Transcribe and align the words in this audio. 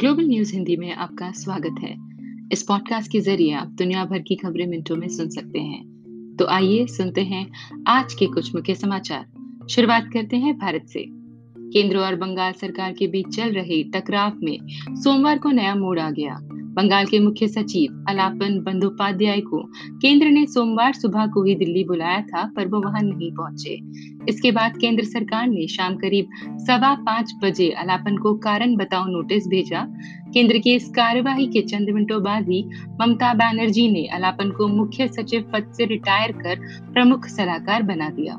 Global 0.00 0.24
news 0.28 0.52
Hindi 0.54 0.76
में 0.76 0.92
आपका 0.92 1.30
स्वागत 1.30 1.74
है। 1.82 1.96
इस 2.52 2.62
पॉडकास्ट 2.62 3.12
के 3.12 3.20
ज़रिए 3.20 3.52
आप 3.52 3.68
दुनिया 3.68 4.04
भर 4.04 4.18
की 4.18 4.34
खबरें 4.34 4.66
मिनटों 4.66 4.96
में 4.96 5.08
सुन 5.08 5.28
सकते 5.28 5.58
हैं। 5.58 5.84
तो 6.38 6.46
आइए 6.46 6.86
सुनते 6.86 7.20
हैं 7.20 7.46
आज 7.86 8.14
के 8.14 8.26
कुछ 8.26 8.54
मुख्य 8.54 8.74
समाचार। 8.74 9.26
शुरुआत 9.70 10.10
करते 10.12 10.36
हैं 10.36 10.58
भारत 10.58 10.86
से। 10.86 11.06
केंद्र 11.72 11.98
और 11.98 12.16
बंगाल 12.16 12.52
सरकार 12.52 12.92
के 12.92 13.06
बीच 13.06 13.36
चल 13.36 13.52
रहे 13.52 13.84
टकराव 13.84 14.32
में 14.42 14.58
सोमवार 14.90 15.38
को 15.38 15.50
नया 15.50 15.74
मोड़ 15.74 15.98
आ 15.98 16.10
गया। 16.10 16.40
बंगाल 16.70 17.06
के 17.06 17.18
मुख्य 17.18 17.48
सचिव 17.48 18.04
अलापन 18.08 18.58
बंदोपाध्याय 18.60 19.40
को 19.40 19.58
केंद्र 20.02 20.26
ने 20.26 20.44
सोमवार 20.46 20.92
सुबह 20.92 21.26
को 21.26 21.42
ही 21.44 21.54
दिल्ली 21.54 21.84
बुलाया 21.84 22.20
था, 22.22 22.42
पर 22.56 22.66
वो 22.66 22.80
वहाँ 22.80 23.00
नहीं 23.02 23.30
पहुँचे। 23.32 23.78
इसके 24.28 24.52
बाद 24.52 24.76
केंद्र 24.76 25.04
सरकार 25.04 25.46
ने 25.46 25.66
शाम 25.68 25.96
करीब 25.96 26.28
सवा 26.66 26.94
पाँच 26.94 27.32
बजे 27.42 27.70
अलापन 27.70 28.16
को 28.16 28.34
कारण 28.34 28.76
बताओ 28.76 29.06
नोटिस 29.06 29.46
भेजा। 29.46 29.86
केंद्र 30.34 30.58
की 30.58 30.74
इस 30.74 30.88
कार्यवाही 30.88 31.46
के 31.46 31.62
चंद 31.62 31.90
मिनटों 31.90 32.22
बाद 32.22 32.48
ही 32.48 32.62
ममता 33.00 33.32
बनर्जी 33.34 33.90
ने 33.90 34.06
अलापन 34.06 34.50
को 34.50 34.68
मुख्य 34.68 35.08
सचिव 35.08 35.50
पद 35.52 35.72
से 35.72 35.84
रिटायर 35.84 36.32
कर 36.32 36.56
प्रमुख 36.92 37.26
सलाहकार 37.26 37.82
बना 37.82 38.08
दिया। 38.10 38.38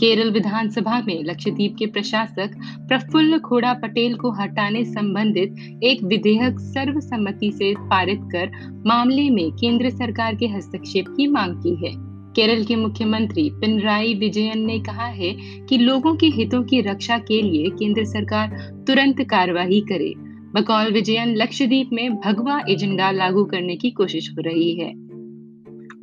केरल 0.00 0.30
विधानसभा 0.30 1.00
में 1.00 1.24
लक्षद्वीप 1.24 1.76
के 1.78 1.86
प्रशासक 1.86 2.56
प्रफुल्ल 2.88 3.38
खोड़ा 3.38 3.72
पटेल 3.72 4.14
को 4.14 4.30
हटाने 4.30 4.84
संबंधित 4.84 5.80
एक 5.82 6.02
विधेयक 6.02 6.60
सर्वसम्मति 6.60 7.50
से 7.52 7.74
पारित 7.78 8.20
कर 8.22 8.50
मामले 8.86 9.30
में 9.30 9.50
केंद्र 9.52 9.90
सरकार 9.90 10.34
के 10.34 10.46
हस्तक्षेप 10.46 11.08
की 11.08 11.26
मांग 11.26 11.54
की 11.56 11.74
है। 11.86 11.92
केरल 12.32 12.64
के 12.64 12.76
मुख्यमंत्री 12.76 13.50
पिनराई 13.50 14.14
विजयन 14.14 14.66
ने 14.66 14.78
कहा 14.80 15.06
है 15.06 15.36
कि 15.68 15.78
लोगों 15.78 16.14
के 16.16 16.26
हितों 16.26 16.62
की 16.62 16.80
रक्षा 16.80 17.18
के 17.18 17.42
लिए 17.42 17.70
केंद्र 17.70 18.04
सरकार 18.04 18.56
तुरंत 18.86 19.22
कार्रवाई 19.22 19.80
करे। 19.80 20.12
बकौल 20.54 20.92
विजयन 20.92 21.34
लक्षद्वीप 21.36 21.90
में 21.92 22.16
भगवा 22.16 22.60
एजेंडा 22.68 23.10
लागू 23.10 23.44
करने 23.44 23.76
की 23.76 23.90
कोशिश 23.90 24.30
हो 24.30 24.42
रही 24.42 24.74
है। 24.74 25.05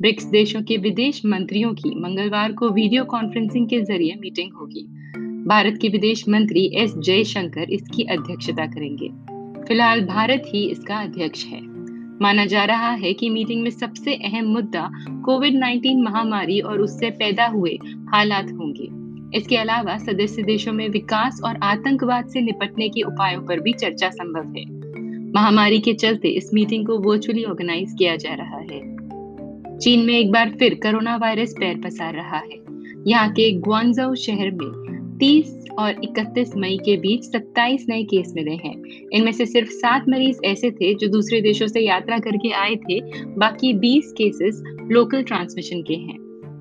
ब्रिक्स 0.04 0.24
देशों 0.24 0.62
के 0.62 0.76
विदेश 0.76 1.24
मंत्रियों 1.26 1.74
की 1.74 2.00
मंगलवार 2.00 2.52
को 2.52 2.68
वीडियो 2.68 3.04
कॉन्फ्रेंसिंग 3.04 3.68
के 3.68 3.80
ज़रिए 3.80 4.14
मीटिंग 4.20 4.52
होगी। 4.52 4.82
भारत 5.48 5.78
के 5.82 5.88
विदेश 5.88 6.28
मंत्री 6.28 6.72
एस 6.74 6.94
जयशंकर 6.98 7.70
इसकी 7.70 8.02
अध्यक्षता 8.02 8.66
करेंगे। 8.66 9.08
फ़िलहाल 9.68 10.00
भारत 10.00 10.42
ही 10.46 10.66
इसका 10.66 10.96
अध्यक्ष 10.96 11.44
है। 11.44 11.60
माना 12.22 12.46
जा 12.46 12.64
रहा 12.64 12.90
है 12.90 13.12
कि 13.12 13.30
मीटिंग 13.30 13.62
में 13.62 13.70
सबसे 13.70 14.14
अहम 14.14 14.44
मुद्दा 14.44 14.90
कोविड 15.24 15.54
19 15.54 16.02
महामारी 16.04 16.60
और 16.60 16.80
उससे 16.80 17.10
पैदा 17.10 17.46
हुए 17.46 17.78
हालात 18.08 18.44
होंगे। 18.44 18.88
इसके 19.38 19.56
अलावा 19.56 19.98
सदस्य 19.98 20.42
देशों 20.42 20.72
में 20.72 20.88
विकास 20.88 21.40
और 21.44 21.56
आतंकवाद 21.62 22.26
से 22.26 22.40
निपटने 22.40 22.88
के 22.88 23.02
उपायों 23.02 23.42
पर 23.42 23.60
भी 23.60 23.72
चर्चा 23.72 24.10
संभव 24.10 24.54
है। 24.58 24.64
महामारी 25.32 25.78
के 25.78 25.94
चलते 25.94 26.28
इस 26.28 26.54
मीटिंग 26.54 26.86
को 26.86 26.98
वर्चुअली 26.98 27.44
ऑर्गेनाइज 27.44 27.94
किया 27.98 28.16
जा 28.16 28.34
रहा 28.34 28.58
है। 28.58 28.93
चीन 29.82 30.00
में 30.00 30.18
एक 30.18 30.30
बार 30.30 30.50
फिर 30.58 30.74
कोरोना 30.74 31.16
वायरस 31.16 31.54
पैर 31.60 31.80
पसार 31.84 32.14
रहा 32.14 32.36
है। 32.36 32.64
यहाँ 33.06 33.30
के 33.32 33.52
ग्वांगझो 33.52 34.14
शहर 34.14 34.50
में 34.50 35.16
30 35.20 35.64
और 35.78 35.90
31 36.04 36.56
मई 36.56 36.76
के 36.76 36.96
बीच 36.96 37.24
27 37.24 37.86
नए 37.88 38.02
केस 38.02 38.32
मिले 38.36 38.50
हैं। 38.50 38.82
इनमें 39.12 39.32
से 39.32 39.46
सिर्फ़ 39.46 39.68
सात 39.68 40.04
मरीज़ 40.08 40.40
ऐसे 40.44 40.70
थे 40.70 40.94
जो 40.94 41.08
दूसरे 41.08 41.40
देशों 41.40 41.66
से 41.66 41.80
यात्रा 41.80 42.18
करके 42.18 42.50
आए 42.50 42.74
थे। 42.74 43.00
बाकी 43.26 43.72
20 43.72 44.12
केसेस 44.12 44.62
लोकल 44.90 45.22
ट्रांसमिशन 45.22 45.82
के 45.82 45.94
हैं। 45.94 46.18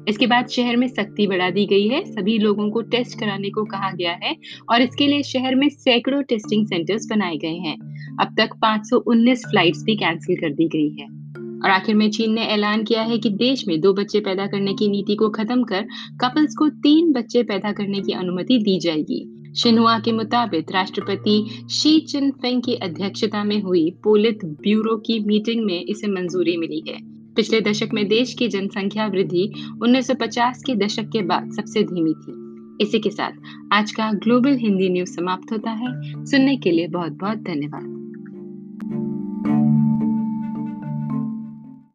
इसके 0.10 0.28
बाद 0.28 0.48
शहर 0.48 0.76
में 0.76 0.88
सख्ती 0.88 1.28
बढ़ा 1.28 1.50
दी 1.50 1.66
गई 1.66 1.88
है। 1.88 2.06
सभी 2.06 2.38
लोगों 2.38 2.70
को 2.70 2.82
टेस्ट 2.82 3.20
कराने 3.20 3.50
को 3.50 3.64
कहा 3.64 3.92
गया 3.92 4.20
है 4.24 4.38
और 4.70 4.82
इसके 4.82 5.08
लिए 5.08 5.24
शहर 5.24 5.56
में 5.56 5.70
सैकड़ों 5.70 6.24
टेस्टिंग 6.24 6.68
सेंटर्स 6.68 7.08
बनाए 7.10 7.38
गए 7.38 7.56
हैं। 7.56 7.78
अब 8.22 8.36
तक 8.38 8.50
519 8.54 9.46
फ्लाइट्स 9.46 9.84
भी 9.84 9.96
कैंसिल 9.96 10.36
कर 10.36 10.54
दी 10.54 10.68
गई 10.68 10.90
है। 10.90 11.23
और 11.64 11.70
आखिर 11.70 11.96
में 11.96 12.12
चीन 12.12 12.34
ने 12.34 12.42
ऐलान 12.42 12.84
किया 12.84 13.02
है 13.02 13.18
कि 13.18 13.30
देश 13.30 13.68
में 13.68 13.82
दो 13.82 13.94
बच्चे 13.94 14.20
पैदा 14.20 14.46
करने 14.46 14.74
की 14.74 14.88
नीति 14.88 15.16
को 15.16 15.30
खत्म 15.30 15.64
कर 15.64 15.82
कपल्स 16.22 16.56
को 16.56 16.70
तीन 16.70 17.12
बच्चे 17.12 17.44
पैदा 17.44 17.72
करने 17.72 18.02
की 18.02 18.12
अनुमति 18.12 18.58
दी 18.58 18.80
जाएगी। 18.80 19.40
शिन्हुआ 19.58 20.00
के 20.00 20.12
मुताबिक 20.12 20.72
राष्ट्रपति 20.72 21.46
शी 21.72 22.00
चिनफिंग 22.00 22.62
की 22.62 22.76
अध्यक्षता 22.76 23.44
में 23.44 23.62
हुई 23.62 23.92
पोलित 24.04 24.46
ब्यूरो 24.46 24.98
की 24.98 25.20
मीटिंग 25.20 25.66
में 25.66 25.86
इसे 25.86 26.08
मंजूरी 26.08 26.58
मिली 26.58 26.84
है। 26.88 26.98
पिछले 27.34 27.62
दशक 27.62 27.90
में 27.94 28.08
देश 28.08 28.34
की 28.34 28.48
जनसंख्या 28.48 29.08
वृद्धि 29.08 29.54
1950 29.82 30.64
के 30.66 30.76
दशक 30.76 31.04
के 31.04 31.22
बाद 31.22 31.52
सबसे 31.52 31.84
धीमी 31.84 32.14
थी। 32.14 32.44
इसी 32.82 33.00
के 33.00 33.10
साथ 33.10 33.32
आज 33.72 33.92
का 33.92 34.12
ग्लोबल 34.12 34.56
हिंदी 34.56 34.90
न्यूज़ 34.90 35.10
समाप्त 35.10 35.52
होता 35.52 35.72
है। 35.72 36.26
सुनने 36.26 36.58
के 36.58 36.72
लिए 36.72 36.88
बहुत 36.88 37.12
बहुत 37.12 37.38
धन्यवाद। 37.38 37.94